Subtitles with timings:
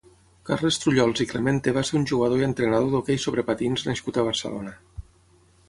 [0.49, 4.29] Carles Trullols i Clemente va ser un jugador i entrenador d'hoquei sobre patins nascut a
[4.33, 4.77] Barcelona.